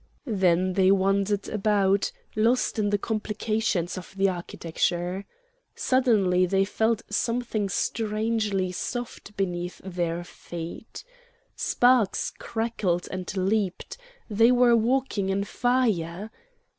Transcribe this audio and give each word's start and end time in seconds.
Then 0.25 0.73
they 0.73 0.89
wandered 0.89 1.47
about, 1.47 2.11
lost 2.35 2.79
in 2.79 2.89
the 2.89 2.97
complications 2.97 3.99
of 3.99 4.15
the 4.17 4.29
architecture. 4.29 5.27
Suddenly 5.75 6.47
they 6.47 6.65
felt 6.65 7.03
something 7.11 7.69
strangely 7.69 8.71
soft 8.71 9.37
beneath 9.37 9.79
their 9.83 10.23
feet. 10.23 11.03
Sparks 11.55 12.31
crackled 12.39 13.07
and 13.11 13.31
leaped; 13.37 13.95
they 14.27 14.51
were 14.51 14.75
walking 14.75 15.29
in 15.29 15.43
fire. 15.43 16.31